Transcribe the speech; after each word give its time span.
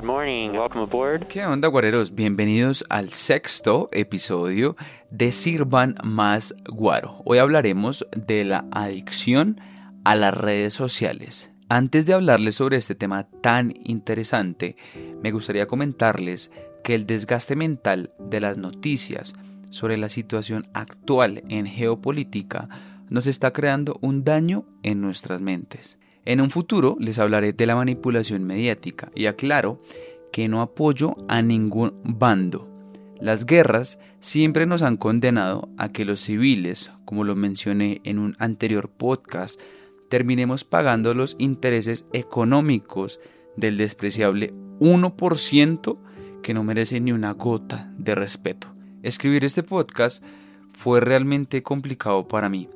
Good 0.00 0.06
morning. 0.06 0.52
Welcome 0.52 0.84
aboard. 0.84 1.26
¿Qué 1.26 1.44
onda, 1.44 1.68
guareros? 1.68 2.14
Bienvenidos 2.14 2.86
al 2.88 3.10
sexto 3.10 3.90
episodio 3.92 4.74
de 5.10 5.30
Sirvan 5.30 5.94
Más 6.02 6.54
Guaro. 6.66 7.20
Hoy 7.26 7.36
hablaremos 7.36 8.06
de 8.16 8.46
la 8.46 8.64
adicción 8.72 9.60
a 10.04 10.14
las 10.14 10.32
redes 10.32 10.72
sociales. 10.72 11.52
Antes 11.68 12.06
de 12.06 12.14
hablarles 12.14 12.54
sobre 12.54 12.78
este 12.78 12.94
tema 12.94 13.28
tan 13.42 13.74
interesante, 13.84 14.76
me 15.22 15.32
gustaría 15.32 15.66
comentarles 15.66 16.50
que 16.82 16.94
el 16.94 17.04
desgaste 17.04 17.54
mental 17.54 18.14
de 18.18 18.40
las 18.40 18.56
noticias 18.56 19.34
sobre 19.68 19.98
la 19.98 20.08
situación 20.08 20.66
actual 20.72 21.42
en 21.50 21.66
geopolítica 21.66 22.70
nos 23.10 23.26
está 23.26 23.52
creando 23.52 23.98
un 24.00 24.24
daño 24.24 24.64
en 24.82 25.02
nuestras 25.02 25.42
mentes. 25.42 26.00
En 26.30 26.40
un 26.40 26.50
futuro 26.50 26.96
les 27.00 27.18
hablaré 27.18 27.52
de 27.52 27.66
la 27.66 27.74
manipulación 27.74 28.44
mediática 28.44 29.10
y 29.16 29.26
aclaro 29.26 29.80
que 30.30 30.46
no 30.46 30.62
apoyo 30.62 31.16
a 31.26 31.42
ningún 31.42 31.92
bando. 32.04 32.68
Las 33.18 33.46
guerras 33.46 33.98
siempre 34.20 34.64
nos 34.64 34.82
han 34.82 34.96
condenado 34.96 35.68
a 35.76 35.88
que 35.88 36.04
los 36.04 36.20
civiles, 36.20 36.92
como 37.04 37.24
lo 37.24 37.34
mencioné 37.34 38.00
en 38.04 38.20
un 38.20 38.36
anterior 38.38 38.88
podcast, 38.90 39.60
terminemos 40.08 40.62
pagando 40.62 41.14
los 41.14 41.34
intereses 41.40 42.06
económicos 42.12 43.18
del 43.56 43.76
despreciable 43.76 44.54
1% 44.78 45.98
que 46.44 46.54
no 46.54 46.62
merece 46.62 47.00
ni 47.00 47.10
una 47.10 47.32
gota 47.32 47.92
de 47.98 48.14
respeto. 48.14 48.68
Escribir 49.02 49.44
este 49.44 49.64
podcast 49.64 50.22
fue 50.70 51.00
realmente 51.00 51.64
complicado 51.64 52.28
para 52.28 52.48
mí. 52.48 52.68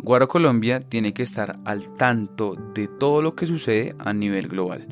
Guaro 0.00 0.28
Colombia 0.28 0.80
tiene 0.80 1.12
que 1.12 1.22
estar 1.22 1.58
al 1.64 1.96
tanto 1.96 2.54
de 2.74 2.86
todo 2.86 3.20
lo 3.20 3.34
que 3.34 3.46
sucede 3.46 3.96
a 3.98 4.12
nivel 4.12 4.48
global. 4.48 4.86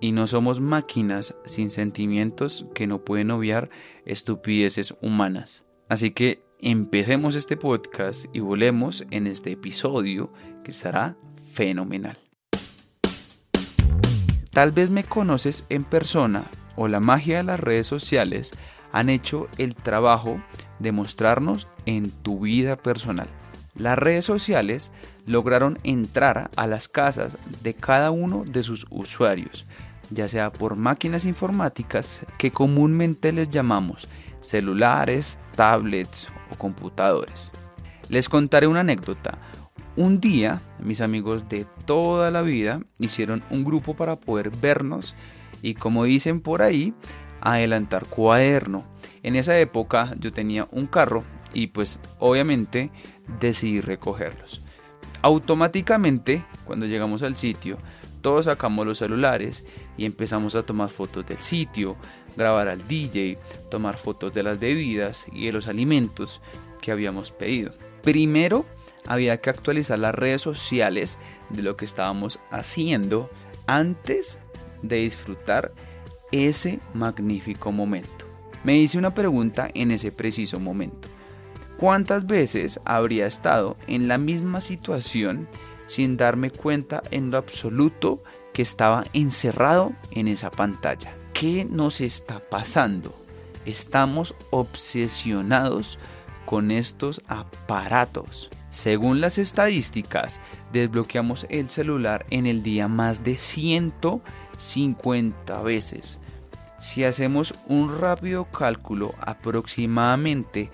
Y 0.00 0.12
no 0.12 0.26
somos 0.26 0.60
máquinas 0.60 1.34
sin 1.46 1.70
sentimientos 1.70 2.66
que 2.74 2.86
no 2.86 3.04
pueden 3.04 3.30
obviar 3.30 3.70
estupideces 4.04 4.94
humanas. 5.00 5.64
Así 5.88 6.10
que 6.10 6.42
empecemos 6.60 7.34
este 7.36 7.56
podcast 7.56 8.26
y 8.34 8.40
volvemos 8.40 9.06
en 9.10 9.26
este 9.26 9.52
episodio 9.52 10.30
que 10.62 10.72
estará 10.72 11.16
fenomenal. 11.52 12.18
Tal 14.52 14.72
vez 14.72 14.90
me 14.90 15.04
conoces 15.04 15.64
en 15.70 15.84
persona 15.84 16.50
o 16.76 16.86
la 16.86 17.00
magia 17.00 17.38
de 17.38 17.44
las 17.44 17.60
redes 17.60 17.86
sociales 17.86 18.52
han 18.92 19.08
hecho 19.08 19.48
el 19.56 19.74
trabajo 19.74 20.40
de 20.78 20.92
mostrarnos 20.92 21.66
en 21.86 22.10
tu 22.10 22.40
vida 22.40 22.76
personal. 22.76 23.28
Las 23.74 23.98
redes 23.98 24.24
sociales 24.24 24.92
lograron 25.26 25.78
entrar 25.82 26.50
a 26.56 26.66
las 26.66 26.88
casas 26.88 27.38
de 27.62 27.74
cada 27.74 28.10
uno 28.10 28.44
de 28.46 28.62
sus 28.62 28.86
usuarios, 28.90 29.66
ya 30.10 30.28
sea 30.28 30.52
por 30.52 30.76
máquinas 30.76 31.24
informáticas 31.24 32.20
que 32.38 32.52
comúnmente 32.52 33.32
les 33.32 33.48
llamamos 33.48 34.08
celulares, 34.40 35.40
tablets 35.56 36.28
o 36.52 36.56
computadores. 36.56 37.50
Les 38.08 38.28
contaré 38.28 38.66
una 38.66 38.80
anécdota. 38.80 39.38
Un 39.96 40.20
día, 40.20 40.60
mis 40.78 41.00
amigos 41.00 41.48
de 41.48 41.66
toda 41.84 42.30
la 42.30 42.42
vida 42.42 42.80
hicieron 42.98 43.42
un 43.50 43.64
grupo 43.64 43.94
para 43.94 44.16
poder 44.16 44.50
vernos 44.50 45.14
y 45.62 45.74
como 45.74 46.04
dicen 46.04 46.40
por 46.40 46.62
ahí, 46.62 46.94
adelantar 47.40 48.06
cuaderno. 48.06 48.84
En 49.22 49.36
esa 49.36 49.58
época 49.58 50.14
yo 50.18 50.30
tenía 50.30 50.68
un 50.70 50.86
carro 50.86 51.24
y 51.54 51.68
pues 51.68 51.98
obviamente 52.18 52.90
decidí 53.40 53.80
recogerlos. 53.80 54.60
Automáticamente, 55.22 56.44
cuando 56.66 56.84
llegamos 56.84 57.22
al 57.22 57.36
sitio, 57.36 57.78
todos 58.20 58.44
sacamos 58.44 58.86
los 58.86 58.98
celulares 58.98 59.64
y 59.96 60.04
empezamos 60.04 60.54
a 60.54 60.64
tomar 60.64 60.90
fotos 60.90 61.24
del 61.26 61.38
sitio, 61.38 61.96
grabar 62.36 62.68
al 62.68 62.86
DJ, 62.86 63.38
tomar 63.70 63.96
fotos 63.96 64.34
de 64.34 64.42
las 64.42 64.58
bebidas 64.58 65.26
y 65.32 65.46
de 65.46 65.52
los 65.52 65.68
alimentos 65.68 66.42
que 66.82 66.92
habíamos 66.92 67.30
pedido. 67.30 67.72
Primero 68.02 68.66
había 69.06 69.38
que 69.38 69.50
actualizar 69.50 69.98
las 69.98 70.14
redes 70.14 70.42
sociales 70.42 71.18
de 71.50 71.62
lo 71.62 71.76
que 71.76 71.84
estábamos 71.84 72.38
haciendo 72.50 73.30
antes 73.66 74.38
de 74.82 74.96
disfrutar 74.96 75.72
ese 76.32 76.80
magnífico 76.92 77.72
momento. 77.72 78.26
Me 78.64 78.78
hice 78.78 78.98
una 78.98 79.14
pregunta 79.14 79.70
en 79.74 79.90
ese 79.90 80.10
preciso 80.10 80.58
momento. 80.58 81.08
¿Cuántas 81.84 82.24
veces 82.26 82.80
habría 82.86 83.26
estado 83.26 83.76
en 83.86 84.08
la 84.08 84.16
misma 84.16 84.62
situación 84.62 85.46
sin 85.84 86.16
darme 86.16 86.50
cuenta 86.50 87.02
en 87.10 87.30
lo 87.30 87.36
absoluto 87.36 88.22
que 88.54 88.62
estaba 88.62 89.04
encerrado 89.12 89.92
en 90.10 90.28
esa 90.28 90.50
pantalla? 90.50 91.14
¿Qué 91.34 91.66
nos 91.66 92.00
está 92.00 92.40
pasando? 92.40 93.14
Estamos 93.66 94.34
obsesionados 94.48 95.98
con 96.46 96.70
estos 96.70 97.20
aparatos. 97.28 98.48
Según 98.70 99.20
las 99.20 99.36
estadísticas, 99.36 100.40
desbloqueamos 100.72 101.46
el 101.50 101.68
celular 101.68 102.24
en 102.30 102.46
el 102.46 102.62
día 102.62 102.88
más 102.88 103.24
de 103.24 103.36
150 103.36 105.60
veces. 105.60 106.18
Si 106.78 107.04
hacemos 107.04 107.54
un 107.68 108.00
rápido 108.00 108.46
cálculo, 108.46 109.14
aproximadamente 109.20 110.70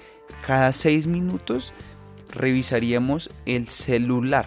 cada 0.46 0.72
6 0.72 1.06
minutos 1.06 1.72
revisaríamos 2.30 3.30
el 3.46 3.68
celular. 3.68 4.46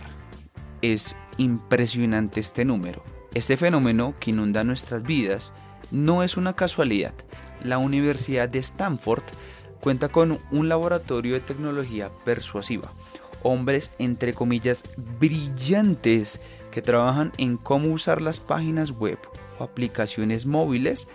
Es 0.81 1.15
impresionante 1.37 2.39
este 2.39 2.65
número. 2.65 3.03
Este 3.33 3.57
fenómeno 3.57 4.13
que 4.19 4.31
inunda 4.31 4.63
nuestras 4.63 5.03
vidas 5.03 5.53
no 5.91 6.23
es 6.23 6.37
una 6.37 6.53
casualidad. 6.55 7.13
La 7.63 7.77
Universidad 7.77 8.49
de 8.49 8.59
Stanford 8.59 9.23
cuenta 9.79 10.09
con 10.09 10.39
un 10.51 10.69
laboratorio 10.69 11.33
de 11.33 11.41
tecnología 11.41 12.09
persuasiva. 12.25 12.91
Hombres, 13.41 13.91
entre 13.99 14.33
comillas, 14.33 14.85
brillantes 15.19 16.39
que 16.71 16.81
trabajan 16.81 17.31
en 17.37 17.57
cómo 17.57 17.91
usar 17.91 18.21
las 18.21 18.39
páginas 18.39 18.91
web 18.91 19.17
o 19.59 19.63
aplicaciones 19.63 20.45
móviles 20.45 21.09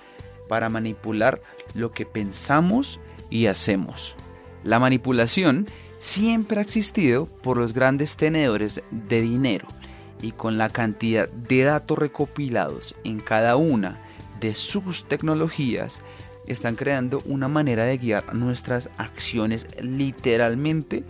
para 0.49 0.69
manipular 0.69 1.41
lo 1.75 1.93
que 1.93 2.05
pensamos 2.05 3.01
y 3.31 3.47
hacemos. 3.47 4.15
La 4.69 4.79
manipulación 4.79 5.67
siempre 5.97 6.59
ha 6.59 6.63
existido 6.63 7.25
por 7.25 7.57
los 7.57 7.73
grandes 7.73 8.17
tenedores 8.17 8.83
de 8.91 9.23
dinero 9.23 9.67
y 10.21 10.33
con 10.33 10.59
la 10.59 10.69
cantidad 10.69 11.27
de 11.27 11.63
datos 11.63 11.97
recopilados 11.97 12.95
en 13.03 13.21
cada 13.21 13.57
una 13.57 13.99
de 14.41 14.55
sus 14.55 15.07
tecnologías 15.07 16.03
están 16.47 16.77
creando 16.77 17.23
una 17.25 17.49
manera 17.49 17.85
de 17.85 17.97
guiar 17.97 18.35
nuestras 18.35 18.91
acciones 18.99 19.67
literalmente 19.81 21.03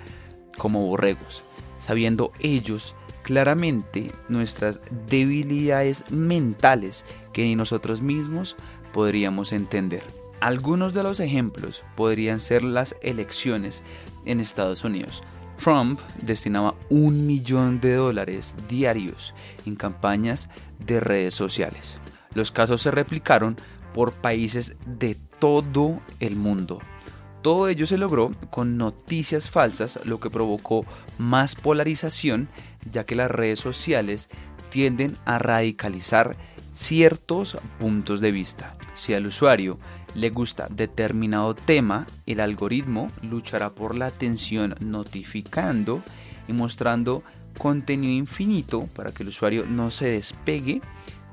como 0.57 0.87
borregos, 0.87 1.43
sabiendo 1.81 2.31
ellos 2.39 2.95
claramente 3.25 4.13
nuestras 4.29 4.81
debilidades 5.11 6.09
mentales 6.13 7.05
que 7.33 7.43
ni 7.43 7.57
nosotros 7.57 8.03
mismos 8.03 8.55
podríamos 8.93 9.51
entender. 9.51 10.18
Algunos 10.41 10.95
de 10.95 11.03
los 11.03 11.19
ejemplos 11.19 11.85
podrían 11.97 12.39
ser 12.39 12.63
las 12.63 12.95
elecciones 13.03 13.83
en 14.25 14.39
Estados 14.39 14.85
Unidos. 14.85 15.23
Trump 15.63 15.99
destinaba 16.23 16.77
un 16.89 17.27
millón 17.27 17.81
de 17.81 17.95
dólares 17.95 18.55
diarios 18.69 19.35
en 19.67 19.75
campañas 19.75 20.49
de 20.79 21.01
redes 21.01 21.35
sociales. 21.35 21.99
Los 22.35 22.53
casos 22.53 22.83
se 22.83 22.93
replicaron 22.93 23.57
por 23.93 24.13
países 24.13 24.77
de 24.87 25.17
todo 25.41 26.01
el 26.21 26.37
mundo. 26.37 26.79
Todo 27.43 27.69
ello 27.69 27.87
se 27.87 27.99
logró 27.99 28.31
con 28.51 28.77
noticias 28.77 29.49
falsas, 29.49 29.99
lo 30.05 30.21
que 30.21 30.31
provocó 30.31 30.85
más 31.19 31.57
polarización, 31.57 32.49
ya 32.89 33.05
que 33.05 33.17
las 33.17 33.31
redes 33.31 33.59
sociales 33.59 34.29
tienden 34.71 35.17
a 35.25 35.39
radicalizar 35.39 36.37
ciertos 36.79 37.59
puntos 37.81 38.21
de 38.21 38.31
vista. 38.31 38.77
Si 38.95 39.13
al 39.13 39.27
usuario 39.27 39.81
le 40.15 40.31
gusta 40.31 40.69
determinado 40.71 41.55
tema, 41.57 42.07
el 42.25 42.39
algoritmo 42.39 43.11
luchará 43.21 43.71
por 43.71 43.97
la 43.97 44.07
atención 44.07 44.77
notificando 44.79 46.03
y 46.47 46.53
mostrando 46.53 47.25
contenido 47.59 48.13
infinito 48.13 48.87
para 48.95 49.11
que 49.11 49.25
el 49.25 49.31
usuario 49.31 49.67
no 49.67 49.91
se 49.91 50.07
despegue 50.07 50.81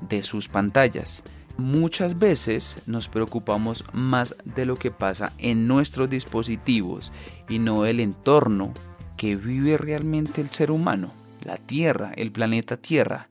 de 0.00 0.24
sus 0.24 0.48
pantallas. 0.48 1.22
Muchas 1.58 2.18
veces 2.18 2.76
nos 2.86 3.08
preocupamos 3.08 3.84
más 3.92 4.34
de 4.44 4.66
lo 4.66 4.76
que 4.76 4.90
pasa 4.90 5.32
en 5.38 5.68
nuestros 5.68 6.10
dispositivos 6.10 7.12
y 7.48 7.60
no 7.60 7.84
del 7.84 8.00
entorno 8.00 8.74
que 9.16 9.36
vive 9.36 9.78
realmente 9.78 10.40
el 10.40 10.50
ser 10.50 10.72
humano, 10.72 11.12
la 11.44 11.56
Tierra, 11.56 12.12
el 12.16 12.32
planeta 12.32 12.76
Tierra. 12.76 13.28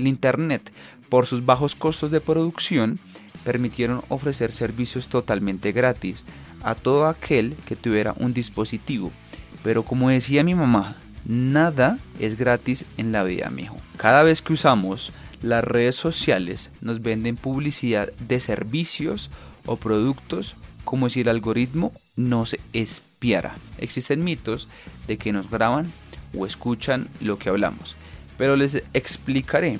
El 0.00 0.08
Internet, 0.08 0.72
por 1.08 1.26
sus 1.26 1.44
bajos 1.44 1.74
costos 1.74 2.10
de 2.10 2.20
producción, 2.20 2.98
permitieron 3.44 4.02
ofrecer 4.08 4.52
servicios 4.52 5.08
totalmente 5.08 5.72
gratis 5.72 6.24
a 6.62 6.74
todo 6.74 7.06
aquel 7.06 7.54
que 7.66 7.76
tuviera 7.76 8.14
un 8.18 8.34
dispositivo. 8.34 9.10
Pero 9.62 9.84
como 9.84 10.10
decía 10.10 10.44
mi 10.44 10.54
mamá, 10.54 10.96
Nada 11.24 11.98
es 12.18 12.38
gratis 12.38 12.84
en 12.96 13.12
la 13.12 13.22
vida, 13.24 13.50
mijo. 13.50 13.76
Cada 13.96 14.22
vez 14.22 14.42
que 14.42 14.52
usamos 14.52 15.12
las 15.42 15.62
redes 15.62 15.96
sociales 15.96 16.70
nos 16.80 17.02
venden 17.02 17.36
publicidad 17.36 18.10
de 18.14 18.40
servicios 18.40 19.30
o 19.66 19.76
productos 19.76 20.54
como 20.84 21.08
si 21.08 21.20
el 21.20 21.28
algoritmo 21.28 21.92
nos 22.16 22.56
espiara. 22.72 23.54
Existen 23.78 24.24
mitos 24.24 24.68
de 25.06 25.18
que 25.18 25.32
nos 25.32 25.50
graban 25.50 25.92
o 26.36 26.46
escuchan 26.46 27.08
lo 27.20 27.38
que 27.38 27.48
hablamos, 27.48 27.96
pero 28.40 28.56
les 28.56 28.82
explicaré 28.94 29.78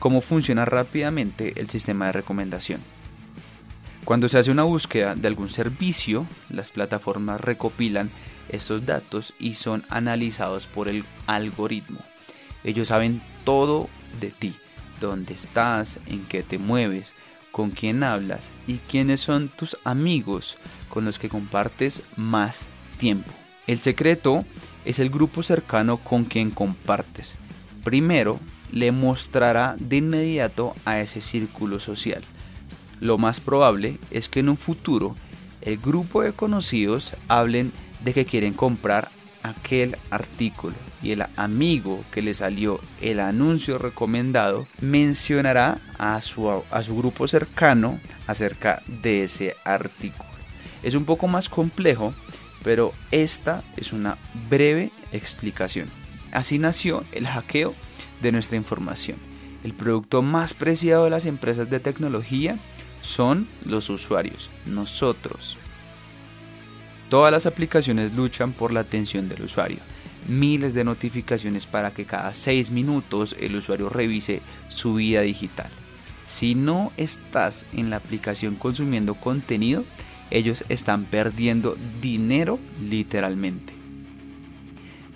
cómo 0.00 0.20
funciona 0.20 0.64
rápidamente 0.64 1.52
el 1.60 1.70
sistema 1.70 2.06
de 2.06 2.12
recomendación. 2.12 2.80
Cuando 4.04 4.28
se 4.28 4.36
hace 4.36 4.50
una 4.50 4.64
búsqueda 4.64 5.14
de 5.14 5.28
algún 5.28 5.48
servicio, 5.48 6.26
las 6.48 6.72
plataformas 6.72 7.40
recopilan 7.40 8.10
estos 8.48 8.84
datos 8.84 9.32
y 9.38 9.54
son 9.54 9.84
analizados 9.90 10.66
por 10.66 10.88
el 10.88 11.04
algoritmo. 11.28 12.00
Ellos 12.64 12.88
saben 12.88 13.22
todo 13.44 13.88
de 14.20 14.30
ti, 14.30 14.56
dónde 15.00 15.34
estás, 15.34 16.00
en 16.06 16.24
qué 16.24 16.42
te 16.42 16.58
mueves, 16.58 17.14
con 17.52 17.70
quién 17.70 18.02
hablas 18.02 18.50
y 18.66 18.78
quiénes 18.78 19.20
son 19.20 19.46
tus 19.50 19.76
amigos 19.84 20.56
con 20.88 21.04
los 21.04 21.20
que 21.20 21.28
compartes 21.28 22.02
más 22.16 22.66
tiempo. 22.98 23.30
El 23.68 23.78
secreto 23.78 24.44
es 24.84 24.98
el 24.98 25.10
grupo 25.10 25.44
cercano 25.44 25.98
con 25.98 26.24
quien 26.24 26.50
compartes. 26.50 27.36
Primero, 27.84 28.38
le 28.72 28.92
mostrará 28.92 29.76
de 29.78 29.96
inmediato 29.96 30.74
a 30.84 31.00
ese 31.00 31.20
círculo 31.20 31.80
social. 31.80 32.22
Lo 33.00 33.18
más 33.18 33.40
probable 33.40 33.98
es 34.10 34.28
que 34.28 34.40
en 34.40 34.50
un 34.50 34.56
futuro 34.56 35.16
el 35.62 35.78
grupo 35.78 36.22
de 36.22 36.32
conocidos 36.32 37.14
hablen 37.28 37.72
de 38.04 38.14
que 38.14 38.24
quieren 38.24 38.54
comprar 38.54 39.10
aquel 39.42 39.96
artículo 40.10 40.76
y 41.02 41.12
el 41.12 41.24
amigo 41.36 42.04
que 42.12 42.22
le 42.22 42.34
salió 42.34 42.80
el 43.00 43.20
anuncio 43.20 43.78
recomendado 43.78 44.66
mencionará 44.80 45.80
a 45.98 46.20
su, 46.20 46.50
a 46.70 46.82
su 46.82 46.96
grupo 46.96 47.26
cercano 47.26 47.98
acerca 48.26 48.82
de 49.02 49.24
ese 49.24 49.56
artículo. 49.64 50.28
Es 50.82 50.94
un 50.94 51.04
poco 51.04 51.26
más 51.26 51.48
complejo, 51.48 52.14
pero 52.62 52.92
esta 53.10 53.64
es 53.76 53.92
una 53.92 54.16
breve 54.48 54.90
explicación. 55.12 55.88
Así 56.32 56.58
nació 56.58 57.04
el 57.12 57.26
hackeo 57.26 57.74
de 58.22 58.32
nuestra 58.32 58.56
información. 58.56 59.18
El 59.64 59.74
producto 59.74 60.22
más 60.22 60.54
preciado 60.54 61.04
de 61.04 61.10
las 61.10 61.26
empresas 61.26 61.68
de 61.68 61.80
tecnología 61.80 62.56
son 63.02 63.48
los 63.64 63.90
usuarios, 63.90 64.50
nosotros. 64.66 65.58
Todas 67.08 67.32
las 67.32 67.46
aplicaciones 67.46 68.14
luchan 68.14 68.52
por 68.52 68.72
la 68.72 68.80
atención 68.80 69.28
del 69.28 69.42
usuario. 69.42 69.78
Miles 70.28 70.74
de 70.74 70.84
notificaciones 70.84 71.66
para 71.66 71.90
que 71.90 72.04
cada 72.04 72.32
6 72.32 72.70
minutos 72.70 73.34
el 73.38 73.56
usuario 73.56 73.88
revise 73.88 74.42
su 74.68 74.94
vida 74.94 75.22
digital. 75.22 75.70
Si 76.26 76.54
no 76.54 76.92
estás 76.96 77.66
en 77.72 77.90
la 77.90 77.96
aplicación 77.96 78.54
consumiendo 78.54 79.14
contenido, 79.14 79.84
ellos 80.30 80.64
están 80.68 81.04
perdiendo 81.04 81.76
dinero 82.00 82.60
literalmente. 82.80 83.72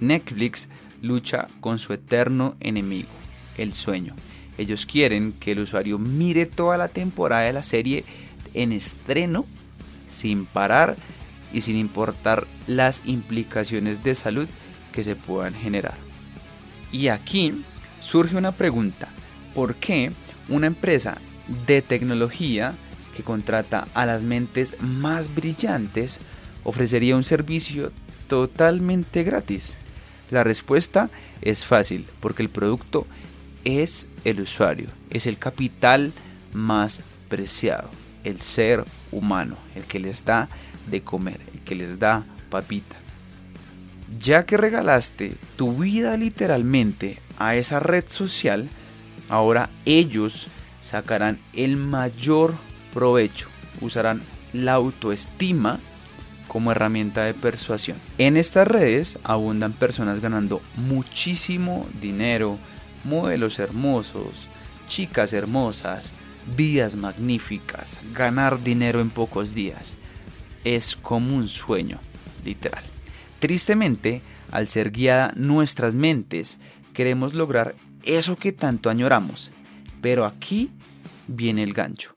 Netflix 0.01 0.69
lucha 1.05 1.49
con 1.61 1.79
su 1.79 1.93
eterno 1.93 2.57
enemigo, 2.61 3.09
el 3.57 3.73
sueño. 3.73 4.15
Ellos 4.59 4.87
quieren 4.87 5.33
que 5.33 5.53
el 5.53 5.61
usuario 5.61 5.99
mire 5.99 6.47
toda 6.47 6.77
la 6.79 6.89
temporada 6.89 7.43
de 7.43 7.53
la 7.53 7.63
serie 7.63 8.05
en 8.55 8.73
estreno 8.73 9.45
sin 10.09 10.47
parar 10.47 10.97
y 11.53 11.61
sin 11.61 11.77
importar 11.77 12.47
las 12.67 13.03
implicaciones 13.05 14.03
de 14.03 14.15
salud 14.15 14.49
que 14.93 15.05
se 15.05 15.17
puedan 15.17 15.55
generar. 15.55 15.95
Y 16.93 17.09
aquí 17.09 17.65
surge 18.01 18.37
una 18.37 18.53
pregunta, 18.53 19.09
¿por 19.55 19.75
qué 19.75 20.13
una 20.49 20.67
empresa 20.67 21.19
de 21.67 21.83
tecnología 21.83 22.75
que 23.17 23.23
contrata 23.23 23.89
a 23.95 24.07
las 24.07 24.23
mentes 24.23 24.77
más 24.81 25.35
brillantes 25.35 26.19
ofrecería 26.63 27.17
un 27.17 27.25
servicio 27.25 27.93
totalmente 28.29 29.25
gratis? 29.25 29.77
La 30.35 30.43
respuesta 30.43 31.11
es 31.43 31.65
fácil, 31.65 32.07
porque 32.19 32.43
el 32.43 32.49
producto 32.49 33.07
es 33.63 34.09
el 34.25 34.41
usuario, 34.41 34.89
es 35.11 35.29
el 35.29 35.39
capital 35.39 36.13
más 36.53 37.03
preciado, 37.29 37.89
el 38.25 38.41
ser 38.41 38.85
humano, 39.13 39.57
el 39.77 39.85
que 39.85 40.01
les 40.01 40.25
da 40.25 40.49
de 40.91 41.03
comer, 41.03 41.39
el 41.55 41.61
que 41.61 41.77
les 41.77 42.01
da 42.01 42.25
papita. 42.51 42.97
Ya 44.19 44.45
que 44.45 44.57
regalaste 44.57 45.37
tu 45.55 45.77
vida 45.77 46.17
literalmente 46.17 47.21
a 47.39 47.55
esa 47.55 47.79
red 47.79 48.07
social, 48.09 48.69
ahora 49.29 49.71
ellos 49.85 50.49
sacarán 50.81 51.39
el 51.53 51.77
mayor 51.77 52.57
provecho, 52.93 53.47
usarán 53.81 54.21
la 54.53 54.73
autoestima 54.73 55.79
como 56.55 56.71
herramienta 56.71 57.25
de 57.25 57.35
persuasión. 57.35 57.99
En 58.17 58.37
estas 58.37 58.69
redes 58.69 59.19
abundan 59.25 59.73
personas 59.73 60.21
ganando 60.21 60.63
muchísimo 60.77 61.89
dinero, 62.01 62.61
modelos 63.03 63.59
hermosos, 63.59 64.47
chicas 64.87 65.33
hermosas, 65.33 66.13
vidas 66.57 66.95
magníficas, 66.95 67.99
ganar 68.15 68.63
dinero 68.63 69.01
en 69.01 69.11
pocos 69.11 69.53
días 69.53 69.97
es 70.63 70.95
como 70.95 71.35
un 71.35 71.49
sueño, 71.49 71.99
literal. 72.45 72.85
Tristemente, 73.41 74.23
al 74.53 74.69
ser 74.69 74.93
guiada 74.93 75.33
nuestras 75.35 75.97
mentes, 75.97 76.59
queremos 76.93 77.35
lograr 77.35 77.75
eso 78.05 78.37
que 78.37 78.53
tanto 78.53 78.91
añoramos. 78.91 79.51
Pero 80.01 80.25
aquí 80.25 80.71
viene 81.27 81.65
el 81.65 81.73
gancho. 81.73 82.15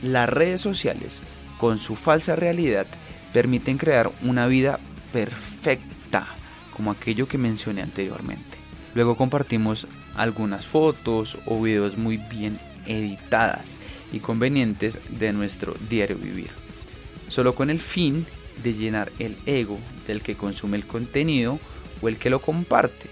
Las 0.00 0.28
redes 0.28 0.60
sociales, 0.60 1.22
con 1.58 1.80
su 1.80 1.96
falsa 1.96 2.36
realidad, 2.36 2.86
permiten 3.32 3.78
crear 3.78 4.10
una 4.22 4.46
vida 4.46 4.78
perfecta, 5.12 6.26
como 6.76 6.90
aquello 6.90 7.28
que 7.28 7.38
mencioné 7.38 7.82
anteriormente. 7.82 8.58
Luego 8.94 9.16
compartimos 9.16 9.86
algunas 10.14 10.66
fotos 10.66 11.38
o 11.46 11.60
videos 11.62 11.96
muy 11.96 12.16
bien 12.16 12.58
editadas 12.86 13.78
y 14.12 14.18
convenientes 14.20 14.98
de 15.08 15.32
nuestro 15.32 15.74
diario 15.88 16.16
vivir 16.16 16.50
solo 17.30 17.54
con 17.54 17.70
el 17.70 17.78
fin 17.78 18.26
de 18.62 18.74
llenar 18.74 19.10
el 19.18 19.38
ego 19.46 19.78
del 20.06 20.20
que 20.20 20.36
consume 20.36 20.76
el 20.76 20.86
contenido 20.86 21.58
o 22.02 22.08
el 22.08 22.18
que 22.18 22.28
lo 22.28 22.42
comparte. 22.42 23.06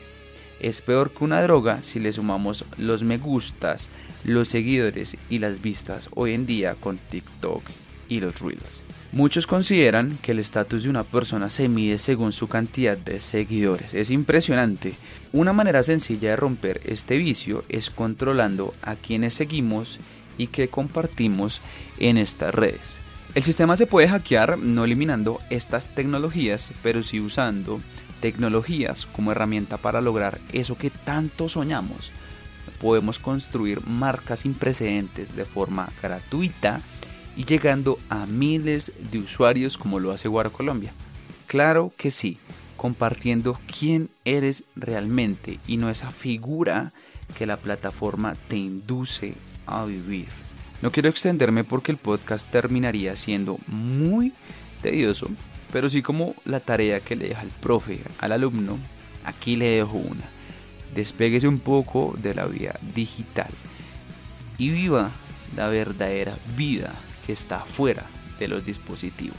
Es 0.60 0.82
peor 0.82 1.10
que 1.12 1.24
una 1.24 1.40
droga 1.40 1.82
si 1.82 2.00
le 2.00 2.12
sumamos 2.12 2.64
los 2.76 3.02
me 3.04 3.16
gustas, 3.16 3.88
los 4.24 4.48
seguidores 4.48 5.16
y 5.30 5.38
las 5.38 5.62
vistas 5.62 6.10
hoy 6.14 6.34
en 6.34 6.44
día 6.44 6.74
con 6.74 6.98
TikTok 6.98 7.62
y 8.08 8.20
los 8.20 8.40
Reels. 8.40 8.82
Muchos 9.12 9.46
consideran 9.46 10.18
que 10.20 10.32
el 10.32 10.38
estatus 10.38 10.82
de 10.82 10.90
una 10.90 11.04
persona 11.04 11.48
se 11.50 11.68
mide 11.68 11.98
según 11.98 12.32
su 12.32 12.46
cantidad 12.46 12.96
de 12.96 13.20
seguidores. 13.20 13.94
Es 13.94 14.10
impresionante. 14.10 14.94
Una 15.32 15.52
manera 15.52 15.82
sencilla 15.82 16.30
de 16.30 16.36
romper 16.36 16.80
este 16.84 17.16
vicio 17.16 17.64
es 17.68 17.90
controlando 17.90 18.74
a 18.82 18.96
quienes 18.96 19.34
seguimos 19.34 19.98
y 20.36 20.48
que 20.48 20.68
compartimos 20.68 21.60
en 21.98 22.18
estas 22.18 22.54
redes. 22.54 22.98
El 23.34 23.42
sistema 23.42 23.76
se 23.76 23.86
puede 23.86 24.08
hackear 24.08 24.58
no 24.58 24.84
eliminando 24.84 25.38
estas 25.50 25.94
tecnologías, 25.94 26.72
pero 26.82 27.02
sí 27.02 27.20
usando 27.20 27.80
tecnologías 28.20 29.06
como 29.06 29.32
herramienta 29.32 29.76
para 29.76 30.00
lograr 30.00 30.40
eso 30.52 30.76
que 30.76 30.90
tanto 30.90 31.48
soñamos. 31.48 32.10
Podemos 32.80 33.18
construir 33.18 33.84
marcas 33.86 34.40
sin 34.40 34.54
precedentes 34.54 35.34
de 35.34 35.44
forma 35.44 35.88
gratuita 36.02 36.80
y 37.38 37.44
llegando 37.44 38.00
a 38.08 38.26
miles 38.26 38.90
de 39.12 39.20
usuarios 39.20 39.78
como 39.78 40.00
lo 40.00 40.10
hace 40.10 40.26
Guaro 40.26 40.52
Colombia. 40.52 40.92
Claro 41.46 41.92
que 41.96 42.10
sí, 42.10 42.38
compartiendo 42.76 43.56
quién 43.78 44.10
eres 44.24 44.64
realmente 44.74 45.60
y 45.64 45.76
no 45.76 45.88
esa 45.88 46.10
figura 46.10 46.92
que 47.38 47.46
la 47.46 47.56
plataforma 47.56 48.34
te 48.48 48.56
induce 48.56 49.34
a 49.66 49.84
vivir. 49.84 50.26
No 50.82 50.90
quiero 50.90 51.08
extenderme 51.08 51.62
porque 51.62 51.92
el 51.92 51.98
podcast 51.98 52.50
terminaría 52.50 53.14
siendo 53.14 53.58
muy 53.68 54.32
tedioso, 54.82 55.28
pero 55.72 55.88
sí 55.88 56.02
como 56.02 56.34
la 56.44 56.58
tarea 56.58 56.98
que 56.98 57.14
le 57.14 57.28
deja 57.28 57.42
el 57.42 57.50
profe 57.50 58.00
al 58.18 58.32
alumno, 58.32 58.78
aquí 59.24 59.54
le 59.54 59.76
dejo 59.76 59.96
una. 59.96 60.24
Despéguese 60.92 61.46
un 61.46 61.60
poco 61.60 62.16
de 62.20 62.34
la 62.34 62.46
vida 62.46 62.80
digital 62.96 63.50
y 64.56 64.70
viva 64.70 65.12
la 65.54 65.68
verdadera 65.68 66.36
vida 66.56 66.92
está 67.28 67.60
fuera 67.60 68.06
de 68.38 68.48
los 68.48 68.64
dispositivos. 68.64 69.38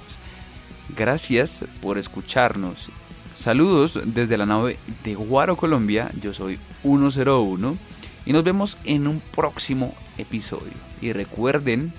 Gracias 0.96 1.66
por 1.82 1.98
escucharnos. 1.98 2.90
Saludos 3.34 4.00
desde 4.06 4.38
la 4.38 4.46
nave 4.46 4.78
de 5.04 5.16
Guaro, 5.16 5.56
Colombia. 5.56 6.12
Yo 6.22 6.34
soy 6.34 6.60
101 6.82 7.78
y 8.26 8.34
nos 8.34 8.44
vemos 8.44 8.78
en 8.86 9.08
un 9.08 9.20
próximo 9.20 9.94
episodio. 10.18 10.74
Y 11.02 11.14
recuerden 11.14 11.94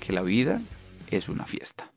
que 0.00 0.12
la 0.12 0.22
vida 0.22 0.60
es 1.10 1.28
una 1.28 1.46
fiesta. 1.46 1.93